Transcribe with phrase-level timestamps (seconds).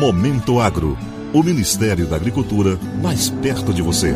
[0.00, 0.96] Momento Agro.
[1.30, 4.14] O Ministério da Agricultura mais perto de você.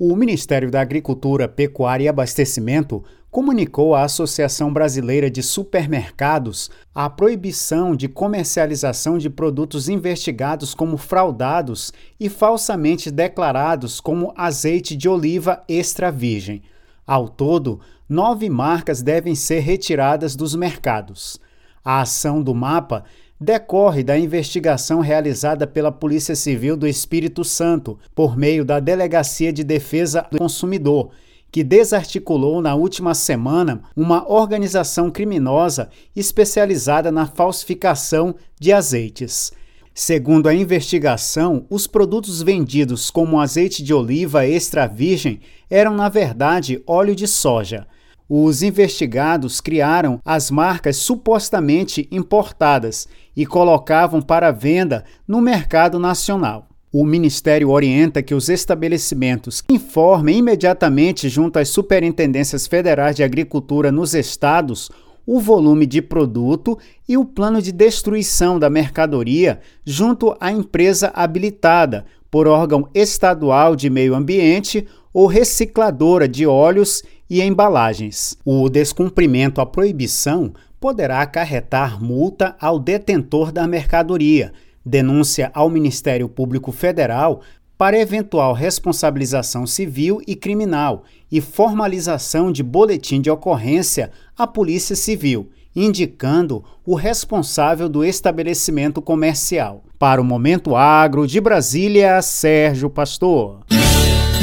[0.00, 7.94] O Ministério da Agricultura, Pecuária e Abastecimento comunicou à Associação Brasileira de Supermercados a proibição
[7.94, 16.10] de comercialização de produtos investigados como fraudados e falsamente declarados como azeite de oliva extra
[16.10, 16.62] virgem.
[17.06, 21.38] Ao todo, nove marcas devem ser retiradas dos mercados.
[21.84, 23.04] A ação do mapa
[23.38, 29.62] decorre da investigação realizada pela Polícia Civil do Espírito Santo por meio da Delegacia de
[29.62, 31.10] Defesa do Consumidor,
[31.52, 39.52] que desarticulou na última semana uma organização criminosa especializada na falsificação de azeites.
[39.92, 45.38] Segundo a investigação, os produtos vendidos como azeite de oliva extra virgem
[45.70, 47.86] eram, na verdade, óleo de soja.
[48.28, 53.06] Os investigados criaram as marcas supostamente importadas
[53.36, 56.68] e colocavam para venda no mercado nacional.
[56.90, 64.14] O Ministério orienta que os estabelecimentos informem imediatamente junto às superintendências federais de agricultura nos
[64.14, 64.90] estados
[65.26, 72.06] o volume de produto e o plano de destruição da mercadoria junto à empresa habilitada
[72.30, 78.36] por órgão estadual de meio ambiente ou recicladora de óleos e embalagens.
[78.44, 84.52] O descumprimento à proibição poderá acarretar multa ao detentor da mercadoria,
[84.84, 87.40] denúncia ao Ministério Público Federal
[87.78, 95.50] para eventual responsabilização civil e criminal e formalização de boletim de ocorrência à Polícia Civil,
[95.74, 99.82] indicando o responsável do estabelecimento comercial.
[99.98, 103.63] Para o Momento Agro de Brasília, Sérgio Pastor.